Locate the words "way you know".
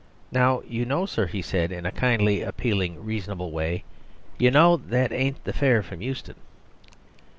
3.51-4.75